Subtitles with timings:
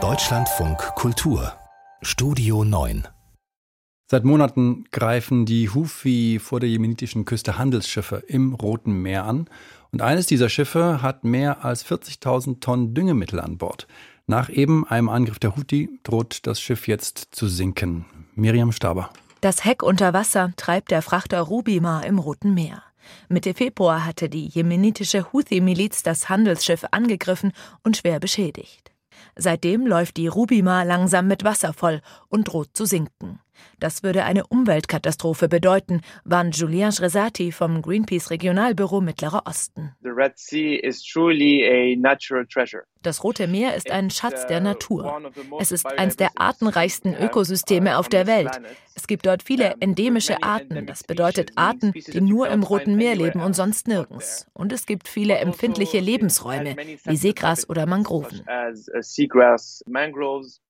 [0.00, 1.52] Deutschlandfunk Kultur
[2.00, 3.08] Studio 9
[4.06, 9.50] Seit Monaten greifen die Houthi vor der jemenitischen Küste Handelsschiffe im Roten Meer an.
[9.90, 13.88] Und eines dieser Schiffe hat mehr als 40.000 Tonnen Düngemittel an Bord.
[14.28, 18.04] Nach eben einem Angriff der Houthi droht das Schiff jetzt zu sinken.
[18.36, 19.10] Miriam Staber.
[19.40, 22.84] Das Heck unter Wasser treibt der Frachter Rubima im Roten Meer.
[23.28, 27.52] Mitte Februar hatte die jemenitische Houthi-Miliz das Handelsschiff angegriffen
[27.82, 28.92] und schwer beschädigt.
[29.36, 33.40] Seitdem läuft die Rubima langsam mit Wasser voll und droht zu sinken.
[33.80, 39.94] Das würde eine Umweltkatastrophe bedeuten, warnt Julien Schresati vom Greenpeace Regionalbüro Mittlerer Osten.
[43.02, 45.22] Das Rote Meer ist ein Schatz der Natur.
[45.60, 48.50] Es ist eines der artenreichsten Ökosysteme auf der Welt.
[48.94, 50.86] Es gibt dort viele endemische Arten.
[50.86, 54.46] Das bedeutet Arten, die nur im Roten Meer leben und sonst nirgends.
[54.52, 58.44] Und es gibt viele empfindliche Lebensräume, wie Seegras oder Mangroven.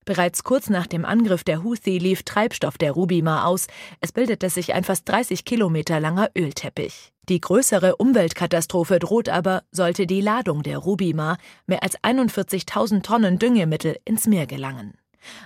[0.08, 3.66] Bereits kurz nach dem Angriff der Houthi lief Treibstoff der Rubima aus.
[4.00, 7.12] Es bildete sich ein fast 30 Kilometer langer Ölteppich.
[7.28, 13.98] Die größere Umweltkatastrophe droht aber, sollte die Ladung der Rubima, mehr als 41.000 Tonnen Düngemittel,
[14.06, 14.94] ins Meer gelangen.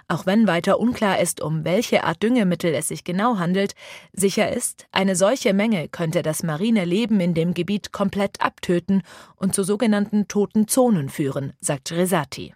[0.07, 3.75] Auch wenn weiter unklar ist, um welche Art Düngemittel es sich genau handelt,
[4.13, 9.03] sicher ist, eine solche Menge könnte das marine Leben in dem Gebiet komplett abtöten
[9.35, 12.55] und zu sogenannten toten Zonen führen, sagt Resati.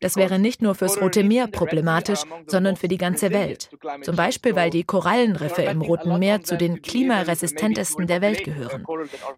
[0.00, 3.70] Das wäre nicht nur fürs Rote Meer problematisch, sondern für die ganze Welt.
[4.02, 8.84] Zum Beispiel, weil die Korallenriffe im Roten Meer zu den klimaresistentesten der Welt gehören.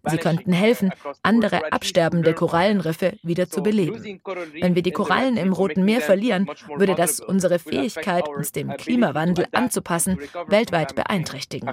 [0.04, 4.20] Sie könnten helfen, andere absterbende Korallenriffe wieder zu beleben.
[4.60, 9.46] Wenn wir die Korallen im Roten Meer verlieren, würde das unsere Fähigkeit, uns dem Klimawandel
[9.52, 11.70] anzupassen, weltweit beeinträchtigen.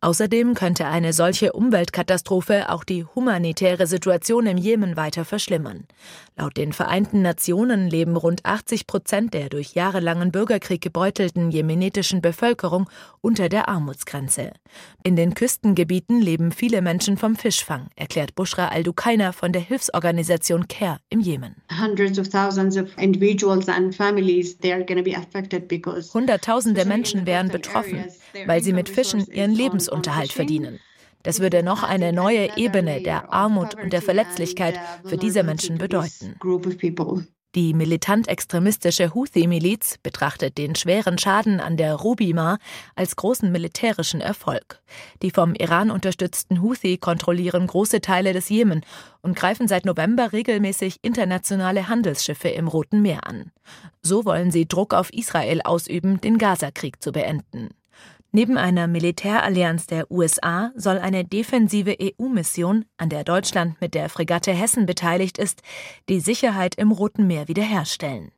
[0.00, 5.84] Außerdem könnte eine solche Umweltkatastrophe auch die humanitäre Situation im Jemen weiter verschlimmern.
[6.36, 12.88] Laut den Vereinten Nationen leben rund 80 Prozent der durch jahrelangen Bürgerkrieg gebeutelten jemenitischen Bevölkerung
[13.20, 14.52] unter der Armutsgrenze.
[15.02, 20.98] In den Küstengebieten leben viele Menschen vom Fischfang, erklärt Bushra al-Dukaina von der Hilfsorganisation CARE
[21.08, 21.56] im Jemen.
[26.14, 28.04] Hunderttausende Menschen wären betroffen,
[28.46, 30.80] weil sie mit Fischen ihren Lebensunterhalt verdienen.
[31.22, 36.36] Das würde noch eine neue Ebene der Armut und der Verletzlichkeit für diese Menschen bedeuten.
[37.54, 42.58] Die militant-extremistische Houthi-Miliz betrachtet den schweren Schaden an der Rubima
[42.94, 44.80] als großen militärischen Erfolg.
[45.20, 48.80] Die vom Iran unterstützten Houthi kontrollieren große Teile des Jemen
[49.20, 53.52] und greifen seit November regelmäßig internationale Handelsschiffe im Roten Meer an.
[54.00, 57.68] So wollen sie Druck auf Israel ausüben, den Gazakrieg zu beenden.
[58.34, 64.52] Neben einer Militärallianz der USA soll eine defensive EU-Mission, an der Deutschland mit der Fregatte
[64.52, 65.60] Hessen beteiligt ist,
[66.08, 68.32] die Sicherheit im Roten Meer wiederherstellen.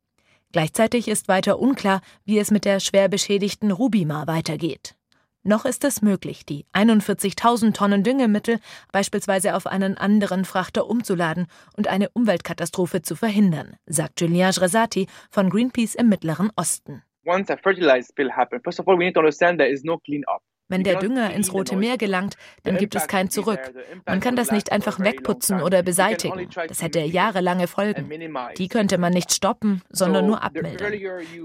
[0.50, 4.96] Gleichzeitig ist weiter unklar, wie es mit der schwer beschädigten Rubima weitergeht.
[5.44, 8.58] Noch ist es möglich, die 41.000 Tonnen Düngemittel
[8.90, 11.46] beispielsweise auf einen anderen Frachter umzuladen
[11.76, 17.56] und eine Umweltkatastrophe zu verhindern, sagt Julien Resati von Greenpeace im Mittleren Osten once a
[17.56, 20.42] fertilizer spill happens, first of all, we need to understand there is no clean up.
[20.68, 23.60] Wenn der Dünger ins Rote Meer gelangt, dann gibt es kein Zurück.
[24.06, 26.48] Man kann das nicht einfach wegputzen oder beseitigen.
[26.68, 28.08] Das hätte jahrelange Folgen.
[28.56, 30.94] Die könnte man nicht stoppen, sondern nur abmildern.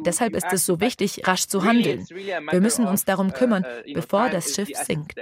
[0.06, 2.06] Deshalb ist es so wichtig, rasch zu handeln.
[2.09, 5.19] Wir müssen uns darum kümmern, bevor das Schiff sinkt.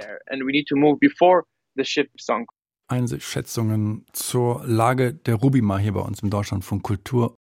[2.90, 7.34] Einschätzungen zur Lage der Rubima hier bei uns im Deutschlandfunk Kultur